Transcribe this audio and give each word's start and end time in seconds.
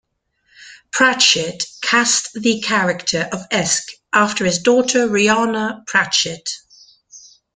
Pratchett 0.91 1.63
cast 1.83 2.33
the 2.33 2.59
character 2.61 3.29
of 3.31 3.45
Esk 3.51 3.87
after 4.11 4.45
his 4.45 4.57
daughter 4.57 5.07
Rhianna 5.07 5.85
Pratchett. 5.85 6.49